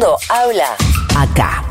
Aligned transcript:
mundo 0.00 0.16
habla 0.30 0.76
acá. 1.14 1.62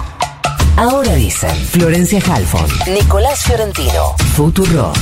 Ahora 0.77 1.15
dicen 1.15 1.55
Florencia 1.65 2.21
Halfon, 2.31 2.67
Nicolás 2.93 3.43
Fiorentino, 3.43 4.15
Futuro. 4.35 4.93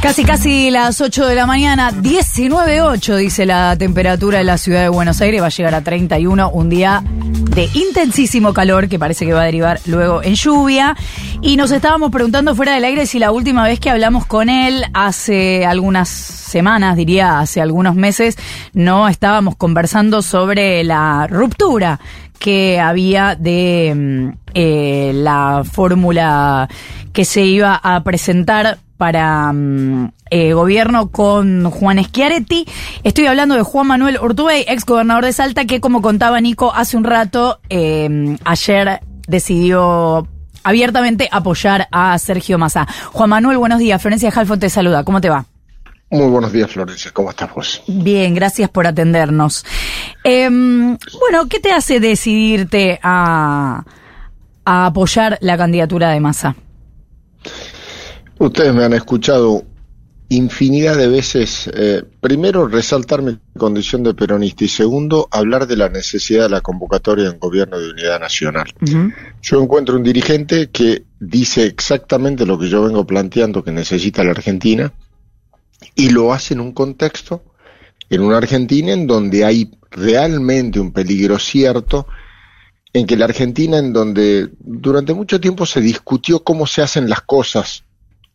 Casi, 0.00 0.24
casi 0.24 0.70
las 0.70 1.00
8 1.00 1.26
de 1.26 1.34
la 1.34 1.44
mañana, 1.44 1.92
19.8 1.92 3.16
dice 3.16 3.44
la 3.44 3.76
temperatura 3.76 4.38
de 4.38 4.44
la 4.44 4.56
ciudad 4.56 4.82
de 4.82 4.88
Buenos 4.88 5.20
Aires, 5.20 5.42
va 5.42 5.46
a 5.46 5.50
llegar 5.50 5.74
a 5.74 5.82
31, 5.82 6.50
un 6.50 6.70
día 6.70 7.02
de 7.58 7.68
intensísimo 7.74 8.54
calor 8.54 8.88
que 8.88 9.00
parece 9.00 9.26
que 9.26 9.32
va 9.32 9.42
a 9.42 9.46
derivar 9.46 9.80
luego 9.84 10.22
en 10.22 10.36
lluvia. 10.36 10.96
Y 11.42 11.56
nos 11.56 11.72
estábamos 11.72 12.12
preguntando 12.12 12.54
fuera 12.54 12.74
del 12.74 12.84
aire 12.84 13.04
si 13.04 13.18
la 13.18 13.32
última 13.32 13.64
vez 13.64 13.80
que 13.80 13.90
hablamos 13.90 14.26
con 14.26 14.48
él, 14.48 14.84
hace 14.94 15.66
algunas 15.66 16.08
semanas, 16.08 16.96
diría 16.96 17.40
hace 17.40 17.60
algunos 17.60 17.96
meses, 17.96 18.38
no 18.74 19.08
estábamos 19.08 19.56
conversando 19.56 20.22
sobre 20.22 20.84
la 20.84 21.26
ruptura 21.26 21.98
que 22.38 22.78
había 22.78 23.34
de 23.34 23.92
mm, 23.92 24.28
eh, 24.54 25.10
la 25.16 25.64
fórmula 25.68 26.68
que 27.12 27.24
se 27.24 27.42
iba 27.44 27.74
a 27.74 28.04
presentar 28.04 28.78
para 28.98 29.54
eh, 30.30 30.52
gobierno 30.52 31.10
con 31.10 31.70
Juan 31.70 32.04
Schiaretti. 32.04 32.66
Estoy 33.04 33.26
hablando 33.26 33.54
de 33.54 33.62
Juan 33.62 33.86
Manuel 33.86 34.18
Urtubey, 34.20 34.64
ex 34.68 34.84
gobernador 34.84 35.24
de 35.24 35.32
Salta, 35.32 35.64
que 35.64 35.80
como 35.80 36.02
contaba 36.02 36.40
Nico 36.40 36.74
hace 36.74 36.96
un 36.96 37.04
rato, 37.04 37.60
eh, 37.70 38.36
ayer 38.44 39.00
decidió 39.26 40.28
abiertamente 40.64 41.28
apoyar 41.30 41.88
a 41.90 42.18
Sergio 42.18 42.58
Massa. 42.58 42.86
Juan 43.12 43.30
Manuel, 43.30 43.58
buenos 43.58 43.78
días. 43.78 44.02
Florencia 44.02 44.30
Jalfo 44.30 44.58
te 44.58 44.68
saluda. 44.68 45.04
¿Cómo 45.04 45.20
te 45.20 45.30
va? 45.30 45.46
Muy 46.10 46.28
buenos 46.28 46.52
días, 46.52 46.70
Florencia. 46.70 47.10
¿Cómo 47.12 47.30
estás 47.30 47.54
vos? 47.54 47.82
Bien, 47.86 48.34
gracias 48.34 48.70
por 48.70 48.86
atendernos. 48.86 49.64
Em, 50.24 50.96
bueno, 51.20 51.48
¿qué 51.48 51.60
te 51.60 51.70
hace 51.70 52.00
decidirte 52.00 52.98
a, 53.02 53.84
a 54.64 54.86
apoyar 54.86 55.38
la 55.40 55.56
candidatura 55.56 56.10
de 56.10 56.20
Massa? 56.20 56.56
Ustedes 58.38 58.72
me 58.72 58.84
han 58.84 58.92
escuchado 58.92 59.64
infinidad 60.28 60.96
de 60.96 61.08
veces, 61.08 61.70
eh, 61.74 62.02
primero, 62.20 62.68
resaltar 62.68 63.22
mi 63.22 63.38
condición 63.56 64.02
de 64.02 64.14
peronista 64.14 64.64
y 64.64 64.68
segundo, 64.68 65.26
hablar 65.30 65.66
de 65.66 65.76
la 65.76 65.88
necesidad 65.88 66.44
de 66.44 66.50
la 66.50 66.60
convocatoria 66.60 67.24
de 67.24 67.30
un 67.30 67.38
gobierno 67.38 67.78
de 67.78 67.90
unidad 67.90 68.20
nacional. 68.20 68.72
Yo 69.42 69.62
encuentro 69.62 69.96
un 69.96 70.02
dirigente 70.02 70.68
que 70.70 71.04
dice 71.18 71.64
exactamente 71.64 72.44
lo 72.44 72.58
que 72.58 72.68
yo 72.68 72.82
vengo 72.82 73.06
planteando 73.06 73.64
que 73.64 73.72
necesita 73.72 74.22
la 74.22 74.32
Argentina 74.32 74.92
y 75.94 76.10
lo 76.10 76.32
hace 76.32 76.54
en 76.54 76.60
un 76.60 76.72
contexto, 76.72 77.42
en 78.10 78.20
una 78.20 78.36
Argentina 78.36 78.92
en 78.92 79.06
donde 79.06 79.44
hay 79.44 79.70
realmente 79.90 80.78
un 80.78 80.92
peligro 80.92 81.38
cierto, 81.38 82.06
en 82.92 83.06
que 83.06 83.16
la 83.16 83.24
Argentina, 83.24 83.78
en 83.78 83.92
donde 83.92 84.50
durante 84.60 85.14
mucho 85.14 85.40
tiempo 85.40 85.66
se 85.66 85.80
discutió 85.80 86.44
cómo 86.44 86.66
se 86.66 86.82
hacen 86.82 87.08
las 87.08 87.22
cosas, 87.22 87.84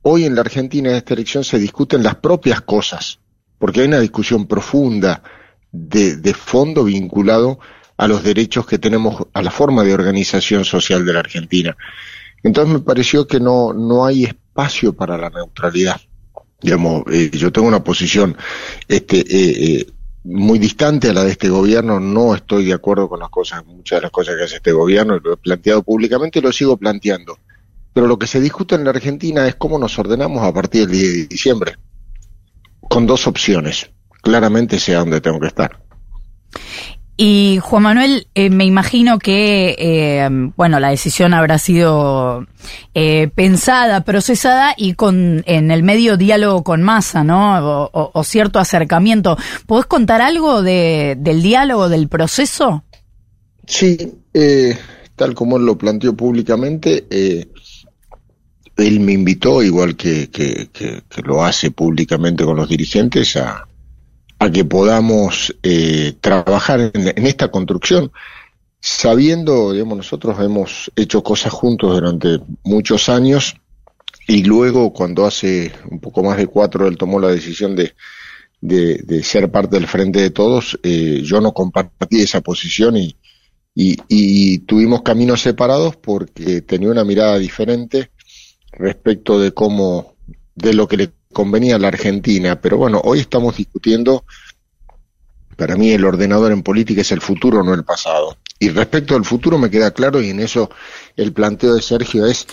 Hoy 0.05 0.25
en 0.25 0.35
la 0.35 0.41
Argentina 0.41 0.89
en 0.89 0.97
esta 0.97 1.13
elección 1.13 1.45
se 1.45 1.57
discuten 1.57 2.03
las 2.03 2.15
propias 2.15 2.59
cosas, 2.61 3.19
porque 3.57 3.81
hay 3.81 3.87
una 3.87 4.01
discusión 4.01 4.47
profunda 4.47 5.23
de, 5.71 6.17
de 6.17 6.33
fondo 6.33 6.83
vinculado 6.83 7.57
a 7.95 8.07
los 8.09 8.21
derechos 8.21 8.65
que 8.65 8.79
tenemos, 8.79 9.27
a 9.31 9.41
la 9.41 9.49
forma 9.49 9.83
de 9.83 9.93
organización 9.93 10.65
social 10.65 11.05
de 11.05 11.13
la 11.13 11.19
Argentina. 11.19 11.77
Entonces 12.43 12.73
me 12.73 12.79
pareció 12.81 13.25
que 13.25 13.39
no, 13.39 13.71
no 13.71 14.05
hay 14.05 14.25
espacio 14.25 14.91
para 14.91 15.17
la 15.17 15.29
neutralidad. 15.29 16.01
Digamos, 16.61 17.03
eh, 17.09 17.31
yo 17.31 17.53
tengo 17.53 17.69
una 17.69 17.81
posición 17.81 18.35
este, 18.89 19.19
eh, 19.19 19.79
eh, 19.79 19.87
muy 20.25 20.59
distante 20.59 21.09
a 21.09 21.13
la 21.13 21.23
de 21.23 21.31
este 21.31 21.47
gobierno, 21.47 22.01
no 22.01 22.35
estoy 22.35 22.65
de 22.65 22.73
acuerdo 22.73 23.07
con 23.07 23.21
las 23.21 23.29
cosas, 23.29 23.65
muchas 23.65 23.99
de 23.99 24.01
las 24.03 24.11
cosas 24.11 24.35
que 24.35 24.43
hace 24.43 24.55
este 24.57 24.73
gobierno, 24.73 25.17
lo 25.19 25.33
he 25.33 25.37
planteado 25.37 25.81
públicamente 25.81 26.39
y 26.39 26.41
lo 26.41 26.51
sigo 26.51 26.75
planteando. 26.75 27.37
Pero 27.93 28.07
lo 28.07 28.17
que 28.17 28.27
se 28.27 28.41
discute 28.41 28.75
en 28.75 28.83
la 28.83 28.89
Argentina 28.89 29.47
es 29.47 29.55
cómo 29.55 29.77
nos 29.77 29.97
ordenamos 29.99 30.43
a 30.43 30.53
partir 30.53 30.87
del 30.87 30.91
10 30.91 31.13
de 31.13 31.27
diciembre, 31.27 31.75
con 32.89 33.05
dos 33.05 33.27
opciones. 33.27 33.89
Claramente 34.21 34.79
sé 34.79 34.95
a 34.95 34.99
dónde 34.99 35.21
tengo 35.21 35.39
que 35.39 35.47
estar. 35.47 35.83
Y 37.15 37.59
Juan 37.61 37.83
Manuel, 37.83 38.27
eh, 38.33 38.49
me 38.49 38.65
imagino 38.65 39.19
que, 39.19 39.75
eh, 39.77 40.27
bueno, 40.57 40.79
la 40.79 40.89
decisión 40.89 41.35
habrá 41.35 41.59
sido 41.59 42.47
eh, 42.95 43.29
pensada, 43.35 44.03
procesada 44.03 44.73
y 44.75 44.95
con 44.95 45.43
en 45.45 45.69
el 45.69 45.83
medio 45.83 46.17
diálogo 46.17 46.63
con 46.63 46.81
masa, 46.81 47.23
¿no? 47.23 47.89
O, 47.93 48.23
cierto 48.23 48.57
acercamiento. 48.57 49.37
¿Podés 49.67 49.85
contar 49.85 50.23
algo 50.23 50.63
de, 50.63 51.15
del 51.19 51.43
diálogo, 51.43 51.87
del 51.87 52.07
proceso? 52.07 52.83
Sí, 53.67 54.15
tal 55.15 55.35
como 55.35 55.57
él 55.57 55.67
lo 55.67 55.77
planteó 55.77 56.17
públicamente, 56.17 57.05
él 58.77 58.99
me 58.99 59.13
invitó, 59.13 59.61
igual 59.61 59.95
que, 59.95 60.29
que, 60.29 61.03
lo 61.23 61.43
hace 61.43 61.71
públicamente 61.71 62.43
con 62.43 62.57
los 62.57 62.69
dirigentes, 62.69 63.35
a, 63.35 63.67
a 64.39 64.51
que 64.51 64.65
podamos 64.65 65.55
eh, 65.63 66.13
trabajar 66.19 66.91
en, 66.93 67.25
esta 67.25 67.49
construcción, 67.49 68.11
sabiendo, 68.79 69.71
digamos, 69.71 69.97
nosotros 69.97 70.37
hemos 70.39 70.91
hecho 70.95 71.23
cosas 71.23 71.53
juntos 71.53 71.93
durante 71.93 72.39
muchos 72.63 73.09
años 73.09 73.55
y 74.27 74.43
luego 74.43 74.91
cuando 74.91 75.25
hace 75.25 75.71
un 75.89 75.99
poco 75.99 76.23
más 76.23 76.37
de 76.37 76.47
cuatro 76.47 76.87
él 76.87 76.97
tomó 76.97 77.19
la 77.19 77.29
decisión 77.29 77.75
de, 77.75 77.93
de, 78.59 79.23
ser 79.23 79.51
parte 79.51 79.75
del 79.77 79.87
Frente 79.87 80.19
de 80.19 80.31
Todos, 80.31 80.79
eh, 80.83 81.21
yo 81.23 81.39
no 81.39 81.53
compartí 81.53 82.21
esa 82.21 82.41
posición 82.41 82.97
y, 82.97 83.15
y 83.75 84.59
tuvimos 84.59 85.01
caminos 85.01 85.41
separados 85.41 85.95
porque 85.95 86.61
tenía 86.61 86.89
una 86.89 87.03
mirada 87.03 87.37
diferente 87.37 88.11
respecto 88.77 89.39
de 89.39 89.53
cómo, 89.53 90.15
de 90.55 90.73
lo 90.73 90.87
que 90.87 90.97
le 90.97 91.11
convenía 91.31 91.75
a 91.75 91.79
la 91.79 91.89
Argentina. 91.89 92.59
Pero 92.59 92.77
bueno, 92.77 93.01
hoy 93.03 93.19
estamos 93.19 93.57
discutiendo, 93.57 94.23
para 95.57 95.75
mí 95.75 95.91
el 95.91 96.05
ordenador 96.05 96.51
en 96.51 96.63
política 96.63 97.01
es 97.01 97.11
el 97.11 97.21
futuro, 97.21 97.63
no 97.63 97.73
el 97.73 97.83
pasado. 97.83 98.37
Y 98.59 98.69
respecto 98.69 99.15
al 99.15 99.25
futuro 99.25 99.57
me 99.57 99.69
queda 99.69 99.91
claro, 99.91 100.21
y 100.21 100.29
en 100.29 100.39
eso 100.39 100.69
el 101.15 101.33
planteo 101.33 101.75
de 101.75 101.81
Sergio 101.81 102.25
es, 102.25 102.47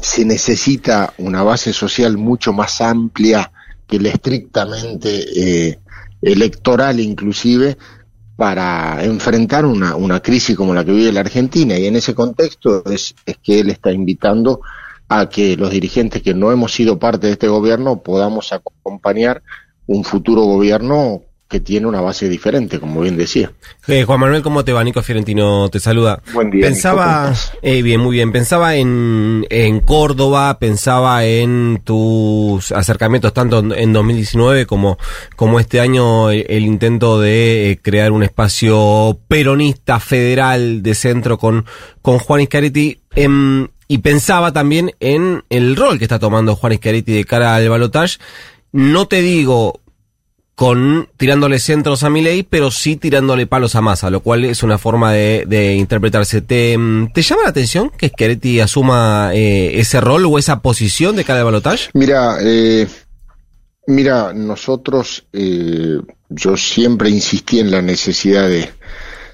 se 0.00 0.24
necesita 0.24 1.12
una 1.18 1.42
base 1.42 1.72
social 1.72 2.16
mucho 2.16 2.52
más 2.52 2.80
amplia 2.80 3.52
que 3.86 3.98
la 3.98 4.10
estrictamente 4.10 5.68
eh, 5.68 5.78
electoral 6.22 7.00
inclusive, 7.00 7.76
para 8.36 9.04
enfrentar 9.04 9.66
una, 9.66 10.20
crisis 10.20 10.56
como 10.56 10.72
la 10.72 10.84
que 10.84 10.92
vive 10.92 11.10
la 11.10 11.20
Argentina. 11.20 11.76
Y 11.76 11.86
en 11.86 11.96
ese 11.96 12.14
contexto 12.14 12.84
es, 12.84 13.16
es 13.26 13.36
que 13.38 13.58
él 13.58 13.70
está 13.70 13.90
invitando 13.90 14.60
a 15.08 15.28
que 15.28 15.56
los 15.56 15.70
dirigentes 15.70 16.22
que 16.22 16.34
no 16.34 16.52
hemos 16.52 16.72
sido 16.72 16.98
parte 16.98 17.26
de 17.26 17.32
este 17.32 17.48
gobierno 17.48 18.02
podamos 18.02 18.52
acompañar 18.52 19.42
un 19.86 20.04
futuro 20.04 20.42
gobierno 20.42 21.22
que 21.48 21.60
tiene 21.60 21.86
una 21.86 22.02
base 22.02 22.28
diferente, 22.28 22.78
como 22.78 23.00
bien 23.00 23.16
decía. 23.16 23.50
Eh, 23.86 24.04
Juan 24.04 24.20
Manuel, 24.20 24.42
¿cómo 24.42 24.66
te 24.66 24.74
va? 24.74 24.84
Nico 24.84 25.00
Fiorentino 25.00 25.70
te 25.70 25.80
saluda. 25.80 26.22
Buen 26.34 26.50
día. 26.50 26.66
Pensaba, 26.66 27.32
eh, 27.62 27.80
bien, 27.80 28.00
muy 28.00 28.16
bien. 28.16 28.32
Pensaba 28.32 28.76
en, 28.76 29.46
en 29.48 29.80
Córdoba, 29.80 30.58
pensaba 30.58 31.24
en 31.24 31.80
tus 31.84 32.70
acercamientos 32.70 33.32
tanto 33.32 33.60
en 33.74 33.92
2019 33.94 34.66
como, 34.66 34.98
como 35.36 35.58
este 35.58 35.80
año 35.80 36.30
el, 36.30 36.66
intento 36.66 37.18
de 37.18 37.70
eh, 37.70 37.80
crear 37.80 38.12
un 38.12 38.24
espacio 38.24 39.18
peronista 39.26 40.00
federal 40.00 40.82
de 40.82 40.94
centro 40.94 41.38
con, 41.38 41.64
con 42.02 42.18
Juan 42.18 42.42
Iscariti. 42.42 43.00
Em, 43.14 43.68
y 43.88 43.98
pensaba 43.98 44.52
también 44.52 44.92
en 45.00 45.42
el 45.48 45.74
rol 45.74 45.98
que 45.98 46.04
está 46.04 46.18
tomando 46.18 46.54
Juan 46.54 46.74
Iscariti 46.74 47.12
de 47.12 47.24
cara 47.24 47.54
al 47.54 47.68
balotage. 47.68 48.18
No 48.70 49.08
te 49.08 49.22
digo 49.22 49.80
con 50.54 51.08
tirándole 51.16 51.60
centros 51.60 52.02
a 52.02 52.10
Milei, 52.10 52.42
pero 52.42 52.70
sí 52.72 52.96
tirándole 52.96 53.46
palos 53.46 53.76
a 53.76 53.80
Massa, 53.80 54.10
lo 54.10 54.20
cual 54.20 54.44
es 54.44 54.64
una 54.64 54.76
forma 54.76 55.12
de, 55.12 55.74
interpretarse. 55.78 56.42
¿Te, 56.42 56.76
¿Te, 57.14 57.22
llama 57.22 57.44
la 57.44 57.50
atención 57.50 57.90
que 57.96 58.08
Schiaretti 58.08 58.58
asuma 58.58 59.30
eh, 59.34 59.78
ese 59.78 60.00
rol 60.00 60.26
o 60.26 60.36
esa 60.36 60.60
posición 60.60 61.14
de 61.14 61.24
cara 61.24 61.38
al 61.38 61.44
balotage? 61.44 61.90
Mira, 61.94 62.38
eh, 62.42 62.88
mira, 63.86 64.32
nosotros, 64.34 65.26
eh, 65.32 66.00
yo 66.28 66.56
siempre 66.56 67.08
insistí 67.08 67.60
en 67.60 67.70
la 67.70 67.80
necesidad 67.80 68.48
de, 68.48 68.68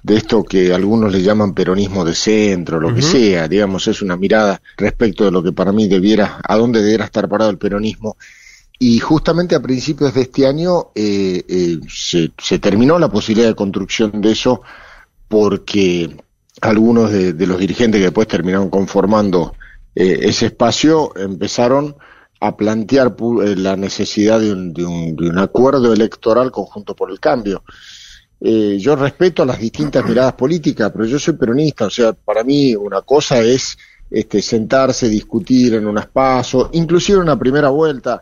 de 0.05 0.19
esto 0.19 0.45
que 0.45 0.75
algunos 0.75 1.11
le 1.11 1.23
llaman 1.23 1.55
peronismo 1.55 2.05
de 2.05 2.15
centro, 2.15 2.79
lo 2.79 2.95
que 2.95 3.01
sea, 3.01 3.49
digamos, 3.49 3.89
es 3.89 4.03
una 4.03 4.19
mirada 4.19 4.61
respecto 4.77 5.25
de 5.25 5.31
lo 5.31 5.43
que 5.43 5.53
para 5.53 5.73
mí 5.73 5.89
debiera, 5.89 6.41
a 6.47 6.57
dónde 6.57 6.83
debiera 6.83 7.07
estar 7.07 7.27
parado 7.27 7.51
el 7.51 7.57
peronismo. 7.57 8.19
Y 8.79 8.99
justamente 8.99 9.55
a 9.55 9.63
principios 9.63 10.13
de 10.13 10.21
este 10.21 10.47
año 10.47 10.89
eh, 10.95 11.43
eh, 11.49 11.81
se, 11.89 12.33
se, 12.37 12.59
terminó 12.59 12.99
la 12.99 13.09
posibilidad 13.09 13.49
de 13.49 13.55
construcción 13.55 14.21
de 14.21 14.33
eso 14.33 14.61
porque 15.27 16.15
algunos 16.61 17.11
de, 17.11 17.33
los 17.47 17.59
dirigentes 17.59 17.99
que 17.99 18.07
después 18.07 18.29
terminaron 18.29 18.69
conformando 18.69 19.55
eh, 19.95 20.19
ese 20.21 20.47
espacio 20.47 21.17
empezaron 21.17 21.97
a 22.41 22.55
plantear 22.59 23.17
la 23.57 23.75
necesidad 23.77 24.39
de 24.39 24.53
un, 24.53 24.75
de 24.75 24.85
un, 24.85 25.17
de 25.17 25.31
un 25.31 25.39
acuerdo 25.39 25.95
electoral 25.95 26.51
conjunto 26.51 26.95
por 26.95 27.11
el 27.11 27.21
cambio 27.21 27.65
eh, 28.47 28.77
yo 28.79 28.95
respeto 28.95 29.43
las 29.47 29.59
distintas 29.59 30.05
miradas 30.09 30.35
políticas, 30.35 30.93
pero 30.93 31.07
yo 31.07 31.19
soy 31.19 31.33
peronista, 31.33 31.87
o 31.87 31.91
sea, 31.91 32.13
para 32.13 32.45
mí 32.45 32.77
una 32.77 33.01
cosa 33.01 33.41
es 33.41 33.79
este, 34.11 34.43
sentarse, 34.43 35.09
discutir 35.09 35.73
en 35.73 35.87
un 35.87 35.97
espacio, 35.97 36.69
inclusive 36.75 37.17
en 37.17 37.23
una 37.23 37.39
primera 37.39 37.71
vuelta, 37.71 38.21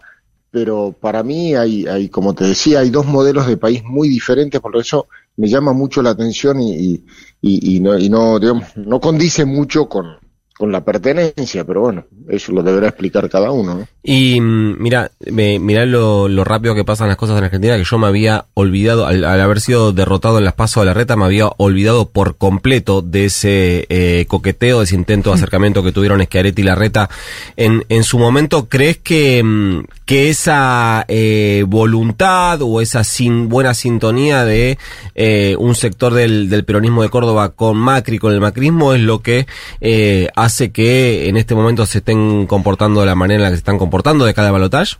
pero 0.49 0.95
para 0.99 1.25
mí 1.25 1.57
hay, 1.57 1.87
hay, 1.87 2.09
como 2.09 2.35
te 2.35 2.45
decía, 2.45 2.81
hay 2.81 2.91
dos 2.91 3.05
modelos 3.05 3.49
de 3.49 3.57
país 3.57 3.83
muy 3.83 4.09
diferentes, 4.09 4.61
por 4.61 4.77
eso 4.77 5.09
me 5.37 5.49
llama 5.49 5.73
mucho 5.73 6.03
la 6.03 6.11
atención 6.11 6.61
y, 6.61 6.73
y, 6.73 7.05
y, 7.41 7.77
y 7.77 7.81
no, 7.81 7.99
y 7.99 8.09
no, 8.09 8.39
digamos, 8.39 8.77
no 8.77 9.01
condice 9.01 9.45
mucho 9.45 9.89
con, 9.89 10.19
con 10.57 10.71
la 10.71 10.85
pertenencia, 10.85 11.65
pero 11.65 11.81
bueno, 11.81 12.05
eso 12.29 12.53
lo 12.53 12.63
deberá 12.63 12.89
explicar 12.89 13.29
cada 13.29 13.51
uno. 13.51 13.75
¿no? 13.75 13.89
Y 14.03 14.41
mm, 14.41 14.81
mira, 14.81 15.11
me, 15.31 15.59
mirá 15.59 15.87
lo, 15.87 16.29
lo, 16.29 16.45
rápido 16.45 16.75
que 16.75 16.85
pasan 16.85 17.09
las 17.09 17.17
cosas 17.17 17.39
en 17.39 17.45
Argentina, 17.45 17.77
que 17.77 17.85
yo 17.85 17.99
me 17.99 18.07
había 18.07 18.47
olvidado, 18.55 19.07
al, 19.07 19.25
al 19.25 19.41
haber 19.41 19.61
sido 19.61 19.93
derrotado 19.93 20.39
en 20.39 20.45
las 20.45 20.55
pasos 20.55 20.83
de 20.83 20.87
la 20.87 20.95
reta, 20.95 21.17
me 21.17 21.25
había 21.25 21.49
olvidado 21.57 22.11
por 22.11 22.37
completo 22.37 23.03
de 23.03 23.27
ese 23.27 23.87
eh, 23.89 24.27
coqueteo, 24.29 24.79
de 24.79 24.85
ese 24.85 24.95
intento 24.95 25.31
de 25.31 25.37
acercamiento 25.37 25.83
que 25.83 25.93
tuvieron 25.93 26.23
Schiaretti 26.23 26.63
y 26.63 26.65
la 26.65 26.75
reta 26.75 27.09
en, 27.57 27.85
en 27.89 28.05
su 28.05 28.19
momento. 28.19 28.69
¿Crees 28.69 28.99
que, 28.99 29.43
mm, 29.43 29.85
que 30.13 30.29
esa 30.29 31.07
eh, 31.09 31.65
voluntad 31.67 32.61
o 32.61 32.83
esa 32.83 33.03
sin, 33.03 33.49
buena 33.49 33.73
sintonía 33.73 34.45
de 34.45 34.77
eh, 35.15 35.57
un 35.59 35.75
sector 35.75 36.13
del, 36.13 36.51
del, 36.51 36.67
peronismo 36.67 37.01
de 37.03 37.09
Córdoba 37.09 37.55
con 37.55 37.79
Macri, 37.79 38.19
con 38.19 38.35
el 38.35 38.41
macrismo, 38.43 38.93
es 38.93 39.01
lo 39.01 39.23
que 39.23 39.47
eh, 39.81 40.29
hace 40.37 40.71
que 40.71 41.31
en 41.31 41.39
este 41.39 41.55
momento 41.55 41.87
se 41.87 41.99
estén 41.99 42.47
comportando 42.47 43.01
de 43.01 43.07
la 43.07 43.15
manera 43.15 43.39
en 43.39 43.43
la 43.45 43.49
que 43.49 43.55
se 43.55 43.61
están 43.61 43.79
comportando 43.79 44.27
de 44.27 44.35
cada 44.35 44.51
balotaje? 44.51 44.97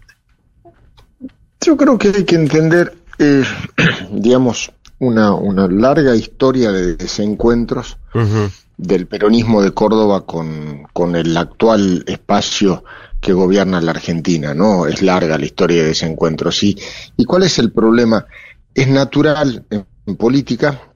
Yo 1.61 1.77
creo 1.77 1.99
que 1.99 2.09
hay 2.09 2.25
que 2.25 2.37
entender, 2.37 2.97
digamos, 4.11 4.73
una, 4.99 5.35
una 5.35 5.69
larga 5.69 6.17
historia 6.17 6.73
de 6.73 6.97
desencuentros 6.97 7.99
uh 8.15 8.19
-huh. 8.19 8.51
del 8.79 9.07
peronismo 9.07 9.61
de 9.61 9.73
Córdoba 9.73 10.25
con, 10.25 10.85
con 10.95 11.17
el 11.17 11.37
actual 11.37 12.03
espacio 12.07 12.83
que 13.23 13.33
gobierna 13.33 13.81
la 13.81 13.93
Argentina, 13.93 14.53
¿no? 14.53 14.85
Es 14.87 15.01
larga 15.01 15.39
la 15.39 15.47
historia 15.47 15.83
de 15.83 15.89
desencuentros. 15.91 16.61
¿Y, 16.65 16.77
y 17.17 17.25
cuál 17.25 17.45
es 17.45 17.57
el 17.61 17.71
problema? 17.71 18.27
Es 18.75 18.89
natural 18.89 19.65
en, 19.71 20.17
política 20.17 20.93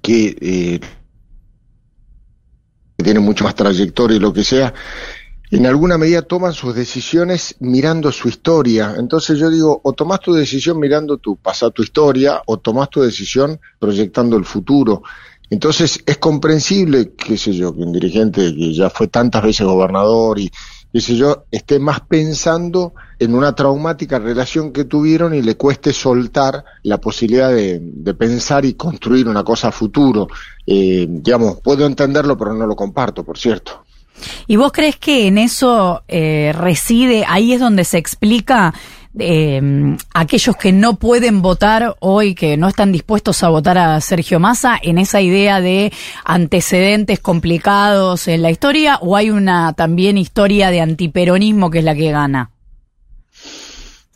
que 0.00 0.36
eh, 0.40 0.80
tiene 2.96 3.18
mucho 3.18 3.42
más 3.42 3.56
trayectoria 3.56 4.16
y 4.16 4.20
lo 4.20 4.32
que 4.32 4.44
sea, 4.44 4.72
en 5.50 5.66
alguna 5.66 5.98
medida 5.98 6.22
toman 6.22 6.52
sus 6.52 6.76
decisiones 6.76 7.56
mirando 7.58 8.12
su 8.12 8.28
historia. 8.28 8.94
Entonces 8.96 9.36
yo 9.36 9.50
digo, 9.50 9.80
o 9.82 9.92
tomás 9.94 10.20
tu 10.20 10.32
decisión 10.34 10.78
mirando 10.78 11.18
tu 11.18 11.38
pasado, 11.38 11.72
tu 11.72 11.82
historia, 11.82 12.40
o 12.46 12.58
tomás 12.58 12.88
tu 12.88 13.02
decisión 13.02 13.58
proyectando 13.80 14.36
el 14.36 14.44
futuro. 14.44 15.02
Entonces 15.50 16.00
es 16.06 16.18
comprensible, 16.18 17.14
qué 17.16 17.36
sé 17.36 17.52
yo, 17.52 17.74
que 17.74 17.80
un 17.80 17.92
dirigente 17.92 18.54
que 18.54 18.72
ya 18.72 18.90
fue 18.90 19.08
tantas 19.08 19.42
veces 19.42 19.66
gobernador 19.66 20.38
y 20.38 20.52
qué 20.92 21.00
yo, 21.00 21.44
esté 21.50 21.78
más 21.78 22.00
pensando 22.00 22.94
en 23.18 23.34
una 23.34 23.54
traumática 23.54 24.18
relación 24.18 24.72
que 24.72 24.84
tuvieron 24.84 25.34
y 25.34 25.42
le 25.42 25.56
cueste 25.56 25.92
soltar 25.92 26.64
la 26.82 26.98
posibilidad 26.98 27.50
de, 27.50 27.78
de 27.80 28.14
pensar 28.14 28.64
y 28.64 28.74
construir 28.74 29.28
una 29.28 29.44
cosa 29.44 29.68
a 29.68 29.72
futuro. 29.72 30.28
Eh, 30.66 31.06
digamos, 31.08 31.60
puedo 31.60 31.86
entenderlo, 31.86 32.36
pero 32.38 32.54
no 32.54 32.66
lo 32.66 32.76
comparto, 32.76 33.24
por 33.24 33.38
cierto. 33.38 33.84
¿Y 34.46 34.56
vos 34.56 34.72
crees 34.72 34.96
que 34.96 35.26
en 35.26 35.38
eso 35.38 36.02
eh, 36.08 36.52
reside, 36.56 37.24
ahí 37.28 37.52
es 37.52 37.60
donde 37.60 37.84
se 37.84 37.98
explica 37.98 38.74
eh, 39.18 39.96
aquellos 40.14 40.56
que 40.56 40.72
no 40.72 40.96
pueden 40.96 41.42
votar 41.42 41.96
hoy, 42.00 42.34
que 42.34 42.56
no 42.56 42.68
están 42.68 42.92
dispuestos 42.92 43.42
a 43.42 43.48
votar 43.48 43.78
a 43.78 44.00
Sergio 44.00 44.40
Massa, 44.40 44.78
en 44.82 44.98
esa 44.98 45.20
idea 45.20 45.60
de 45.60 45.92
antecedentes 46.24 47.20
complicados 47.20 48.28
en 48.28 48.42
la 48.42 48.50
historia, 48.50 48.98
o 49.00 49.16
hay 49.16 49.30
una 49.30 49.72
también 49.72 50.18
historia 50.18 50.70
de 50.70 50.80
antiperonismo 50.80 51.70
que 51.70 51.78
es 51.78 51.84
la 51.84 51.94
que 51.94 52.10
gana? 52.10 52.50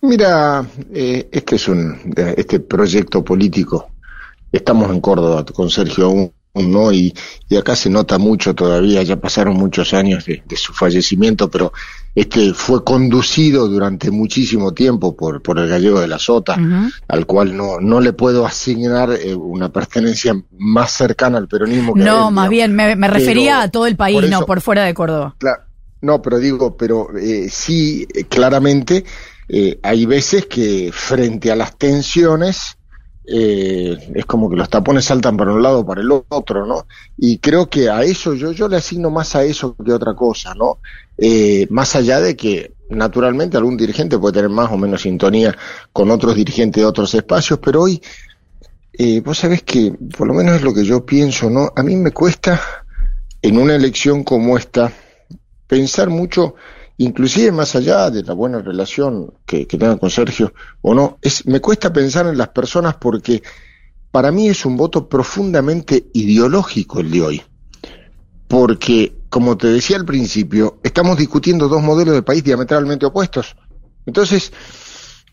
Mira, 0.03 0.67
eh, 0.93 1.29
este 1.31 1.56
es 1.56 1.69
un 1.69 2.12
este 2.17 2.59
proyecto 2.61 3.25
político. 3.25 3.88
Estamos 4.50 4.91
en 4.91 5.00
Córdoba 5.00 5.45
con 5.45 5.71
Sergio 5.71 6.06
aún 6.06 6.33
¿no? 6.54 6.93
Y, 6.93 7.14
y, 7.49 7.56
acá 7.56 7.75
se 7.75 7.88
nota 7.88 8.19
mucho 8.19 8.54
todavía, 8.54 9.02
ya 9.02 9.16
pasaron 9.16 9.56
muchos 9.56 9.94
años 9.94 10.26
de, 10.26 10.43
de, 10.46 10.56
su 10.56 10.75
fallecimiento, 10.75 11.50
pero 11.50 11.72
este 12.14 12.52
fue 12.52 12.84
conducido 12.84 13.69
durante 13.69 14.10
muchísimo 14.10 14.72
tiempo 14.72 15.16
por, 15.16 15.40
por 15.40 15.58
el 15.58 15.69
gallego 15.69 16.00
de 16.00 16.08
la 16.08 16.19
Sota, 16.19 16.56
uh 16.58 16.60
-huh. 16.60 16.93
al 17.08 17.26
cual 17.26 17.56
no, 17.56 17.81
no 17.81 18.00
le 18.00 18.12
puedo 18.12 18.46
asignar 18.46 19.12
eh, 19.12 19.34
una 19.34 19.70
pertenencia 19.72 20.34
más 20.58 20.93
cercana 20.93 21.38
al 21.38 21.49
peronismo. 21.49 21.94
Que 21.94 22.00
no, 22.00 22.28
él, 22.28 22.34
más 22.34 22.50
bien, 22.50 22.75
me, 22.75 22.96
me 22.96 23.08
refería 23.08 23.52
pero, 23.52 23.62
a 23.62 23.69
todo 23.69 23.87
el 23.87 23.96
país, 23.96 24.16
por 24.16 24.25
eso, 24.25 24.40
no 24.40 24.46
por 24.46 24.60
fuera 24.60 24.84
de 24.84 24.93
Córdoba. 24.93 25.34
Claro, 25.38 25.62
no, 26.02 26.20
pero 26.20 26.38
digo, 26.38 26.76
pero 26.76 27.08
eh, 27.16 27.49
sí, 27.50 28.06
claramente 28.28 29.04
eh, 29.49 29.78
hay 29.82 30.04
veces 30.04 30.46
que 30.46 30.90
frente 30.93 31.50
a 31.50 31.56
las 31.56 31.78
tensiones, 31.78 32.76
eh, 33.25 33.97
es 34.15 34.25
como 34.27 34.51
que 34.51 34.57
los 34.57 34.69
tapones 34.69 35.05
saltan 35.05 35.37
para 35.37 35.53
un 35.53 35.63
lado 35.63 35.87
para 35.87 36.01
el 36.01 36.11
otro, 36.29 36.67
¿no? 36.67 36.87
Y 37.17 37.39
creo 37.39 37.69
que 37.69 37.89
a 37.89 38.03
eso 38.03 38.35
yo, 38.35 38.53
yo 38.53 38.69
le 38.69 38.77
asigno 38.77 39.11
más 39.11 39.37
a 39.37 39.45
eso 39.45 39.77
que 39.77 39.93
a 39.93 39.97
otra 39.97 40.15
cosa, 40.15 40.55
¿no? 40.55 40.79
Eh, 41.17 41.67
más 41.71 41.95
allá 41.95 42.21
de 42.21 42.37
que 42.37 42.73
naturalmente 42.91 43.57
algún 43.57 43.77
dirigente 43.77 44.19
puede 44.19 44.35
tener 44.35 44.51
más 44.51 44.71
o 44.73 44.77
menos 44.77 45.03
sintonía 45.03 45.57
con 45.93 46.11
otros 46.11 46.35
dirigentes 46.35 46.83
de 46.83 46.87
otros 46.87 47.15
espacios, 47.15 47.61
pero 47.63 47.83
hoy, 47.83 48.03
eh, 48.93 49.21
vos 49.21 49.39
sabés 49.39 49.63
que, 49.63 49.93
por 50.17 50.27
lo 50.27 50.35
menos 50.35 50.57
es 50.57 50.63
lo 50.63 50.75
que 50.75 50.85
yo 50.85 51.07
pienso, 51.07 51.49
¿no? 51.49 51.73
A 51.77 51.83
mí 51.83 51.95
me 51.97 52.11
cuesta 52.11 52.61
en 53.41 53.59
una 53.59 53.77
elección 53.77 54.25
como 54.25 54.57
esta 54.57 54.93
pensar 55.67 56.11
mucho 56.11 56.55
inclusive 56.99 57.53
más 57.53 57.75
allá 57.75 58.11
de 58.11 58.23
la 58.23 58.35
buena 58.35 58.61
relación 58.61 59.33
que, 59.47 59.67
que 59.67 59.79
tenga 59.79 59.97
con 59.97 60.11
Sergio 60.11 60.53
o 60.81 60.94
no, 60.94 61.19
es, 61.23 61.47
me 61.47 61.61
cuesta 61.61 61.93
pensar 61.93 62.27
en 62.27 62.39
las 62.39 62.49
personas 62.49 62.97
porque 62.97 63.43
para 64.12 64.31
mí 64.31 64.49
es 64.49 64.65
un 64.67 64.77
voto 64.77 65.09
profundamente 65.09 66.11
ideológico 66.12 67.00
el 67.00 67.11
de 67.11 67.23
hoy. 67.23 67.43
Porque, 68.47 69.15
como 69.31 69.56
te 69.56 69.69
decía 69.69 69.97
al 69.97 70.05
principio, 70.05 70.79
estamos 70.83 71.17
discutiendo 71.17 71.67
dos 71.67 71.83
modelos 71.83 72.15
de 72.15 72.23
país 72.23 72.44
diametralmente 72.44 73.06
opuestos. 73.06 73.56
Entonces, 74.05 74.53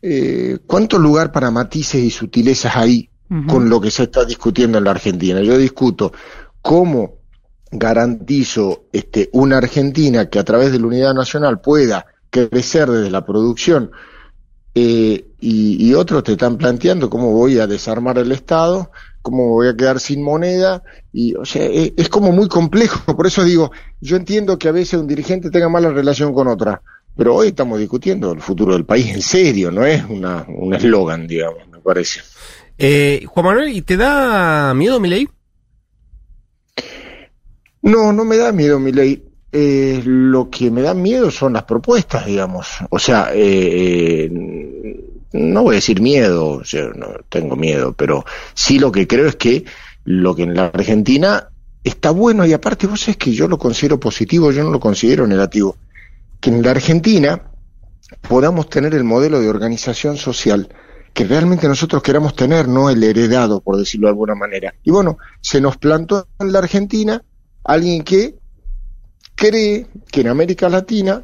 eh, 0.02 0.60
¿cuánto 0.66 0.98
lugar 0.98 1.34
para 1.34 1.52
matices 1.52 2.02
y 2.02 2.10
sutilezas 2.10 2.78
hay 2.78 3.10
uh 3.30 3.34
-huh. 3.34 3.48
con 3.48 3.70
lo 3.70 3.82
que 3.82 3.92
se 3.92 4.04
está 4.04 4.24
discutiendo 4.24 4.78
en 4.78 4.86
la 4.86 4.92
Argentina? 4.92 5.42
Yo 5.42 5.58
discuto 5.58 6.14
cómo 6.62 7.19
garantizo 7.72 8.86
este, 8.92 9.30
una 9.34 9.58
Argentina 9.58 10.30
que 10.30 10.40
a 10.40 10.44
través 10.44 10.72
de 10.72 10.80
la 10.80 10.88
unidad 10.88 11.14
nacional 11.14 11.62
pueda 11.62 12.06
crecer 12.30 12.90
desde 12.90 13.12
la 13.12 13.26
producción 13.26 13.92
eh, 14.76 15.26
y, 15.42 15.94
otros 15.94 16.24
te 16.24 16.34
están 16.34 16.58
planteando 16.58 17.10
cómo 17.10 17.32
voy 17.32 17.60
a 17.60 17.68
desarmar 17.68 18.18
el 18.18 18.32
Estado, 18.32 18.92
cómo 19.22 19.50
voy 19.50 19.68
a 19.68 19.76
quedar 19.76 20.00
sin 20.00 20.24
moneda 20.24 20.84
y 21.12 21.34
o 21.36 21.44
sea 21.44 21.66
es, 21.66 21.94
es 21.98 22.10
como 22.10 22.32
muy 22.32 22.48
complejo. 22.48 23.00
Por 23.16 23.28
eso 23.28 23.44
digo 23.44 23.72
yo 24.00 24.16
entiendo 24.16 24.58
que 24.58 24.68
a 24.68 24.72
veces 24.72 25.00
un 25.00 25.08
dirigente 25.08 25.50
tenga 25.50 25.70
mala 25.70 25.90
relación 25.90 26.34
con 26.34 26.48
otra 26.48 26.82
pero 27.18 27.36
hoy 27.36 27.50
estamos 27.50 27.80
discutiendo 27.80 28.32
el 28.32 28.42
futuro 28.42 28.74
del 28.74 28.86
país 28.86 29.14
en 29.14 29.22
serio 29.22 29.72
no 29.72 29.86
es 29.86 30.04
una 30.08 30.46
un 30.48 30.74
eslogan 30.74 31.28
digamos 31.28 31.68
me 31.72 31.80
parece. 31.80 32.22
Eh, 32.78 33.26
Juan 33.28 33.46
Manuel 33.46 33.70
y 33.70 33.82
te 33.82 33.98
da 33.98 34.74
miedo 34.74 35.00
mi 35.00 35.10
ley 35.10 35.28
no, 37.82 38.14
no 38.14 38.26
me 38.26 38.38
da 38.38 38.52
miedo 38.52 38.80
mi 38.80 38.92
ley. 38.92 39.26
Eh, 39.52 40.02
lo 40.06 40.50
que 40.50 40.70
me 40.70 40.82
da 40.82 40.94
miedo 40.94 41.32
son 41.32 41.54
las 41.54 41.64
propuestas, 41.64 42.26
digamos. 42.26 42.68
O 42.90 43.00
sea, 43.00 43.32
eh, 43.34 44.30
no 45.32 45.64
voy 45.64 45.76
a 45.76 45.76
decir 45.78 46.02
miedo, 46.02 46.50
o 46.50 46.64
sea, 46.64 46.90
no 46.96 47.08
tengo 47.30 47.56
miedo, 47.56 47.94
pero 47.94 48.26
sí 48.54 48.80
lo 48.80 48.92
que 48.92 49.08
creo 49.08 49.28
es 49.28 49.36
que 49.36 49.66
lo 50.06 50.36
que 50.36 50.44
en 50.44 50.56
la 50.56 50.66
Argentina 50.66 51.50
está 51.84 52.12
bueno 52.12 52.46
y 52.46 52.54
aparte 52.54 52.88
vos 52.88 53.08
es 53.08 53.18
que 53.18 53.32
yo 53.32 53.48
lo 53.48 53.58
considero 53.58 54.00
positivo, 54.00 54.52
yo 54.52 54.64
no 54.64 54.72
lo 54.72 54.80
considero 54.80 55.26
negativo. 55.26 55.78
Que 56.40 56.50
en 56.52 56.62
la 56.62 56.72
Argentina 56.72 57.44
podamos 58.28 58.70
tener 58.70 58.94
el 58.94 59.04
modelo 59.04 59.40
de 59.40 59.50
organización 59.50 60.18
social 60.18 60.70
que 61.14 61.26
realmente 61.26 61.68
nosotros 61.68 62.04
queramos 62.04 62.36
tener, 62.36 62.68
no 62.68 62.90
el 62.90 63.04
heredado, 63.04 63.62
por 63.62 63.78
decirlo 63.78 64.08
de 64.08 64.12
alguna 64.12 64.36
manera. 64.36 64.74
Y 64.84 64.92
bueno, 64.92 65.18
se 65.42 65.60
nos 65.60 65.78
plantó 65.78 66.28
en 66.40 66.52
la 66.52 66.60
Argentina 66.60 67.24
alguien 67.70 68.04
que 68.04 68.36
cree 69.36 69.88
que 70.12 70.22
en 70.22 70.28
América 70.28 70.70
Latina, 70.70 71.24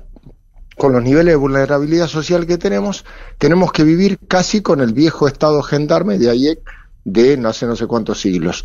con 0.77 0.93
los 0.93 1.01
niveles 1.01 1.33
de 1.33 1.37
vulnerabilidad 1.37 2.07
social 2.07 2.45
que 2.45 2.59
tenemos, 2.59 3.03
tenemos 3.39 3.71
que 3.71 3.83
vivir 3.83 4.19
casi 4.27 4.61
con 4.61 4.79
el 4.79 4.93
viejo 4.93 5.27
estado 5.27 5.63
gendarme 5.63 6.19
de 6.19 6.29
ayer 6.29 6.61
de 7.03 7.35
no 7.37 7.49
hace 7.49 7.65
no 7.65 7.75
sé 7.75 7.87
cuántos 7.87 8.21
siglos. 8.21 8.63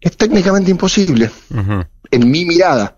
Es 0.00 0.16
técnicamente 0.16 0.72
imposible, 0.72 1.30
uh 1.50 1.56
-huh. 1.56 1.88
en 2.10 2.30
mi 2.30 2.44
mirada, 2.44 2.96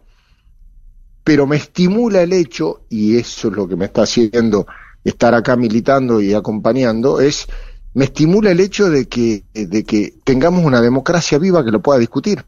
pero 1.24 1.46
me 1.46 1.56
estimula 1.56 2.22
el 2.22 2.32
hecho, 2.32 2.86
y 2.88 3.18
eso 3.18 3.48
es 3.48 3.54
lo 3.54 3.68
que 3.68 3.76
me 3.76 3.84
está 3.84 4.02
haciendo 4.02 4.66
estar 5.04 5.34
acá 5.34 5.56
militando 5.56 6.22
y 6.22 6.32
acompañando, 6.32 7.20
es 7.20 7.48
me 7.92 8.06
estimula 8.06 8.50
el 8.50 8.60
hecho 8.60 8.88
de 8.88 9.08
que, 9.08 9.44
de 9.52 9.84
que 9.84 10.14
tengamos 10.24 10.64
una 10.64 10.80
democracia 10.80 11.38
viva 11.38 11.62
que 11.62 11.70
lo 11.70 11.82
pueda 11.82 11.98
discutir. 11.98 12.46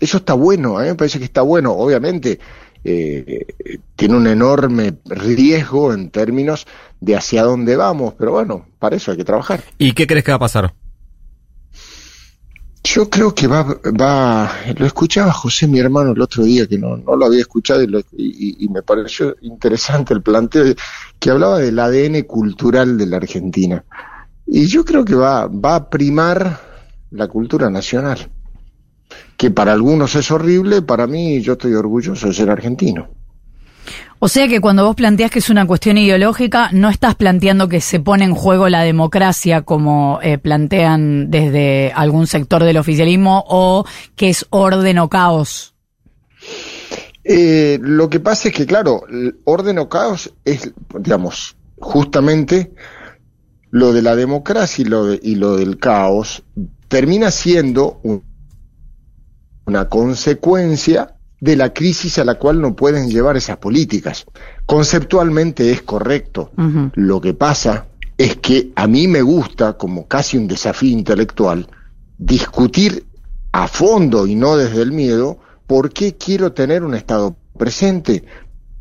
Eso 0.00 0.18
está 0.18 0.34
bueno, 0.34 0.78
a 0.78 0.82
mí 0.82 0.88
me 0.88 0.94
parece 0.94 1.18
que 1.18 1.24
está 1.24 1.42
bueno. 1.42 1.72
Obviamente, 1.72 2.38
eh, 2.84 3.46
tiene 3.96 4.16
un 4.16 4.26
enorme 4.26 4.98
riesgo 5.04 5.92
en 5.92 6.10
términos 6.10 6.66
de 7.00 7.16
hacia 7.16 7.42
dónde 7.42 7.76
vamos, 7.76 8.14
pero 8.16 8.32
bueno, 8.32 8.66
para 8.78 8.96
eso 8.96 9.10
hay 9.10 9.16
que 9.16 9.24
trabajar. 9.24 9.62
¿Y 9.78 9.92
qué 9.92 10.06
crees 10.06 10.24
que 10.24 10.30
va 10.30 10.36
a 10.36 10.40
pasar? 10.40 10.74
Yo 12.84 13.10
creo 13.10 13.34
que 13.34 13.48
va, 13.48 13.64
va, 14.00 14.52
lo 14.76 14.86
escuchaba 14.86 15.32
José, 15.32 15.66
mi 15.66 15.80
hermano, 15.80 16.12
el 16.12 16.22
otro 16.22 16.44
día, 16.44 16.68
que 16.68 16.78
no, 16.78 16.96
no 16.96 17.16
lo 17.16 17.26
había 17.26 17.40
escuchado 17.40 17.82
y, 17.82 18.64
y, 18.64 18.68
me 18.68 18.82
pareció 18.82 19.36
interesante 19.40 20.14
el 20.14 20.22
planteo, 20.22 20.72
que 21.18 21.30
hablaba 21.30 21.58
del 21.58 21.80
ADN 21.80 22.22
cultural 22.22 22.96
de 22.96 23.06
la 23.06 23.16
Argentina. 23.16 23.84
Y 24.46 24.66
yo 24.66 24.84
creo 24.84 25.04
que 25.04 25.16
va, 25.16 25.48
va 25.48 25.74
a 25.74 25.90
primar 25.90 26.60
la 27.10 27.26
cultura 27.26 27.68
nacional, 27.70 28.30
que 29.36 29.50
para 29.50 29.72
algunos 29.72 30.14
es 30.14 30.30
horrible, 30.30 30.82
para 30.82 31.06
mí 31.06 31.40
yo 31.40 31.54
estoy 31.54 31.74
orgulloso 31.74 32.28
de 32.28 32.34
ser 32.34 32.50
argentino. 32.50 33.08
O 34.18 34.28
sea 34.28 34.48
que 34.48 34.60
cuando 34.60 34.86
vos 34.86 34.96
planteás 34.96 35.30
que 35.30 35.40
es 35.40 35.50
una 35.50 35.66
cuestión 35.66 35.98
ideológica, 35.98 36.70
no 36.72 36.88
estás 36.88 37.16
planteando 37.16 37.68
que 37.68 37.82
se 37.82 38.00
pone 38.00 38.24
en 38.24 38.34
juego 38.34 38.68
la 38.70 38.82
democracia 38.82 39.62
como 39.62 40.20
eh, 40.22 40.38
plantean 40.38 41.30
desde 41.30 41.92
algún 41.94 42.26
sector 42.26 42.64
del 42.64 42.78
oficialismo 42.78 43.44
o 43.46 43.84
que 44.14 44.30
es 44.30 44.46
orden 44.50 44.98
o 44.98 45.10
caos. 45.10 45.74
Eh, 47.24 47.78
lo 47.82 48.08
que 48.08 48.20
pasa 48.20 48.48
es 48.48 48.54
que, 48.54 48.66
claro, 48.66 49.02
orden 49.44 49.78
o 49.78 49.88
caos 49.88 50.32
es, 50.44 50.72
digamos, 50.98 51.56
justamente 51.76 52.72
lo 53.70 53.92
de 53.92 54.00
la 54.00 54.16
democracia 54.16 54.82
y 54.82 54.86
lo, 54.86 55.12
y 55.12 55.34
lo 55.34 55.56
del 55.56 55.78
caos 55.78 56.42
termina 56.88 57.30
siendo 57.30 58.00
una 59.66 59.88
consecuencia 59.88 61.16
de 61.40 61.56
la 61.56 61.72
crisis 61.72 62.18
a 62.18 62.24
la 62.24 62.36
cual 62.36 62.60
no 62.60 62.74
pueden 62.74 63.10
llevar 63.10 63.36
esas 63.36 63.58
políticas. 63.58 64.24
Conceptualmente 64.64 65.70
es 65.70 65.82
correcto. 65.82 66.50
Lo 66.94 67.20
que 67.20 67.34
pasa 67.34 67.86
es 68.16 68.36
que 68.36 68.72
a 68.74 68.86
mí 68.86 69.06
me 69.06 69.22
gusta, 69.22 69.74
como 69.74 70.06
casi 70.06 70.38
un 70.38 70.48
desafío 70.48 70.90
intelectual, 70.90 71.68
discutir 72.16 73.04
a 73.52 73.68
fondo 73.68 74.26
y 74.26 74.34
no 74.34 74.56
desde 74.56 74.82
el 74.82 74.92
miedo, 74.92 75.38
por 75.66 75.92
qué 75.92 76.14
quiero 76.14 76.52
tener 76.52 76.82
un 76.82 76.94
Estado 76.94 77.36
presente, 77.58 78.24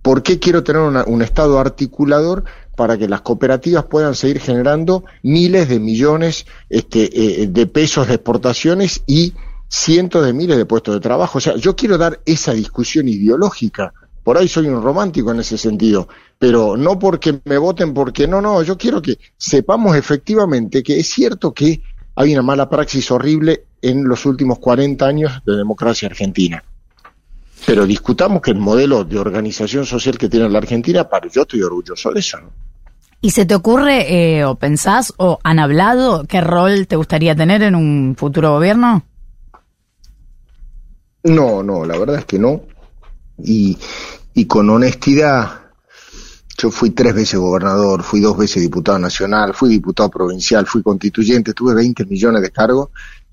por 0.02 0.24
qué 0.24 0.40
quiero 0.40 0.64
tener 0.64 0.82
un 0.82 1.22
Estado 1.22 1.60
articulador 1.60 2.46
para 2.76 2.98
que 2.98 3.08
las 3.08 3.22
cooperativas 3.22 3.86
puedan 3.86 4.16
seguir 4.16 4.40
generando 4.40 5.06
miles 5.24 5.68
de 5.70 5.80
millones 5.80 6.46
este, 6.70 7.44
eh, 7.44 7.48
de 7.48 7.68
pesos 7.68 8.08
de 8.08 8.16
exportaciones 8.16 9.02
y 9.08 9.34
cientos 9.68 10.26
de 10.26 10.34
miles 10.34 10.58
de 10.58 10.66
puestos 10.66 10.96
de 10.96 11.00
trabajo. 11.00 11.38
O 11.38 11.42
sea, 11.42 11.56
yo 11.56 11.76
quiero 11.76 11.98
dar 11.98 12.20
esa 12.26 12.54
discusión 12.54 13.08
ideológica. 13.08 13.94
Por 14.24 14.38
ahí 14.38 14.48
soy 14.48 14.68
un 14.68 14.82
romántico 14.82 15.32
en 15.32 15.40
ese 15.40 15.58
sentido, 15.58 16.08
pero 16.40 16.76
no 16.78 16.98
porque 16.98 17.40
me 17.46 17.58
voten, 17.58 17.94
porque 17.94 18.28
no, 18.28 18.42
no, 18.42 18.64
yo 18.64 18.78
quiero 18.78 19.02
que 19.02 19.20
sepamos 19.38 19.96
efectivamente 19.96 20.82
que 20.82 21.00
es 21.00 21.08
cierto 21.08 21.54
que 21.54 21.82
hay 22.16 22.34
una 22.34 22.42
mala 22.42 22.70
praxis 22.70 23.12
horrible 23.12 23.66
en 23.82 24.08
los 24.08 24.26
últimos 24.26 24.58
40 24.60 25.06
años 25.06 25.32
de 25.46 25.58
democracia 25.58 26.08
argentina. 26.08 26.64
Pero 27.66 27.86
discutamos 27.86 28.42
que 28.42 28.52
el 28.52 28.58
modelo 28.58 29.04
de 29.04 29.18
organización 29.18 29.86
social 29.86 30.18
que 30.18 30.30
tiene 30.30 30.50
la 30.50 30.60
Argentina, 30.60 31.08
para, 31.08 31.28
yo 31.30 31.44
estoy 31.44 31.62
orgulloso 31.62 32.12
de 32.12 32.20
eso. 32.20 32.38
¿Y 33.22 33.32
se 33.32 33.46
te 33.46 33.56
ocurre 33.56 34.38
eh, 34.38 34.46
o 34.46 34.56
pensás 34.56 35.14
o 35.18 35.40
han 35.44 35.60
hablado 35.60 36.26
qué 36.26 36.42
rol 36.42 36.86
te 36.88 36.96
gustaría 36.96 37.36
tener 37.36 37.64
en 37.64 37.76
un 37.76 38.16
futuro 38.18 38.52
gobierno? 38.52 39.04
No, 41.26 41.64
no, 41.64 41.86
la 41.86 41.98
verdad 41.98 42.20
es 42.20 42.26
que 42.26 42.38
no. 42.38 42.62
Y, 43.40 43.78
con 44.48 44.70
honestidad, 44.70 45.72
yo 46.56 46.70
fui 46.70 46.92
tres 46.92 47.16
veces 47.16 47.40
gobernador, 47.40 48.04
fui 48.04 48.20
dos 48.22 48.38
veces 48.38 48.62
diputado 48.62 49.00
nacional, 49.00 49.56
fui 49.56 49.70
diputado 49.70 50.10
provincial, 50.12 50.68
fui 50.68 50.84
constituyente, 50.84 51.54
tuve 51.54 51.74
20 51.74 52.06
millones 52.06 52.44
de 52.44 52.52
cargos 52.52 52.90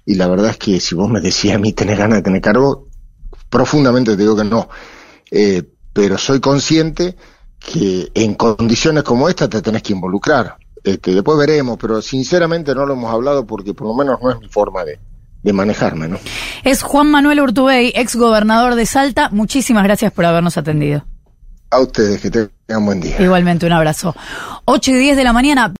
y 0.06 0.14
la 0.14 0.26
verdad 0.26 0.50
es 0.50 0.56
que 0.56 0.80
si 0.80 0.94
vos 0.94 1.10
me 1.10 1.20
decías 1.20 1.56
a 1.56 1.58
mí 1.58 1.74
tener 1.74 1.98
ganas 1.98 2.18
de 2.18 2.22
tener 2.22 2.40
cargo, 2.40 2.88
profundamente 3.50 4.12
te 4.12 4.22
digo 4.22 4.36
que 4.36 4.44
no. 4.44 4.70
Eh, 5.30 5.62
pero 5.92 6.16
soy 6.16 6.40
consciente 6.40 7.14
que 7.58 8.10
en 8.14 8.34
condiciones 8.34 9.02
como 9.02 9.28
esta 9.28 9.50
te 9.50 9.60
tenés 9.60 9.82
que 9.82 9.92
involucrar. 9.92 10.56
Este, 10.82 11.12
después 11.12 11.38
veremos, 11.38 11.76
pero 11.78 12.00
sinceramente 12.00 12.74
no 12.74 12.86
lo 12.86 12.94
hemos 12.94 13.12
hablado 13.12 13.46
porque 13.46 13.74
por 13.74 13.88
lo 13.88 13.94
menos 13.94 14.18
no 14.22 14.30
es 14.30 14.40
mi 14.40 14.48
forma 14.48 14.82
de, 14.82 14.98
de 15.42 15.52
manejarme, 15.52 16.08
¿no? 16.08 16.18
Es 16.64 16.82
Juan 16.82 17.10
Manuel 17.10 17.40
Urtubey, 17.40 17.92
ex 17.94 18.16
gobernador 18.16 18.74
de 18.74 18.86
Salta. 18.86 19.28
Muchísimas 19.30 19.84
gracias 19.84 20.12
por 20.12 20.24
habernos 20.24 20.56
atendido. 20.56 21.04
A 21.70 21.80
ustedes, 21.80 22.20
que 22.20 22.30
tengan 22.30 22.84
buen 22.84 23.00
día. 23.00 23.20
Igualmente, 23.20 23.64
un 23.66 23.72
abrazo. 23.72 24.14
8 24.66 24.90
y 24.90 24.94
10 24.94 25.16
de 25.16 25.24
la 25.24 25.32
mañana. 25.32 25.70